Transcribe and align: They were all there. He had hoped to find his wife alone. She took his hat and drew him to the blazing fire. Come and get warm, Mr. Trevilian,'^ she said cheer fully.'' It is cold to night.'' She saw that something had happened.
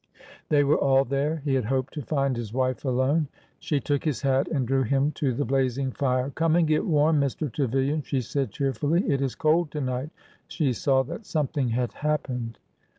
They 0.49 0.63
were 0.63 0.79
all 0.79 1.05
there. 1.05 1.43
He 1.45 1.53
had 1.53 1.65
hoped 1.65 1.93
to 1.93 2.01
find 2.01 2.35
his 2.35 2.51
wife 2.51 2.85
alone. 2.85 3.27
She 3.59 3.79
took 3.79 4.03
his 4.03 4.23
hat 4.23 4.47
and 4.47 4.67
drew 4.67 4.81
him 4.81 5.11
to 5.11 5.31
the 5.31 5.45
blazing 5.45 5.91
fire. 5.91 6.31
Come 6.31 6.55
and 6.55 6.67
get 6.67 6.87
warm, 6.87 7.21
Mr. 7.21 7.51
Trevilian,'^ 7.53 8.03
she 8.03 8.21
said 8.21 8.49
cheer 8.49 8.73
fully.'' 8.73 9.07
It 9.07 9.21
is 9.21 9.35
cold 9.35 9.69
to 9.73 9.79
night.'' 9.81 10.09
She 10.47 10.73
saw 10.73 11.03
that 11.03 11.27
something 11.27 11.69
had 11.69 11.93
happened. 11.93 12.57